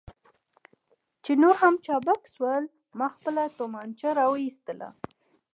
چې 1.23 1.31
نور 1.41 1.55
هم 1.63 1.75
چابک 1.85 2.21
شول، 2.33 2.63
ما 2.97 3.07
خپله 3.15 3.43
تومانچه 3.57 4.09
را 4.17 4.25
وایستل. 4.33 4.81